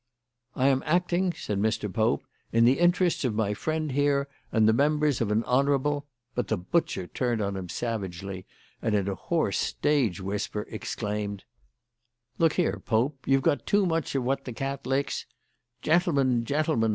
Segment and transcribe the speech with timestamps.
[0.55, 1.93] "I am acting," said Mr.
[1.93, 6.45] Pope, "in the interests of my friend here and the members of a honourable" But
[6.49, 8.47] here the butcher turned on him savagely,
[8.81, 11.43] and, in a hoarse stage whisper, exclaimed:
[12.39, 15.27] "Look here, Pope; you've got too much of what the cat licks"
[15.83, 16.45] "Gentlemen!
[16.45, 16.89] gentlemen!"